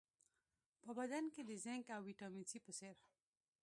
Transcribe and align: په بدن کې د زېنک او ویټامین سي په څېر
په 0.83 0.91
بدن 0.99 1.23
کې 1.33 1.41
د 1.45 1.51
زېنک 1.63 1.85
او 1.95 2.01
ویټامین 2.07 2.45
سي 2.51 2.59
په 2.65 2.71
څېر 2.77 2.95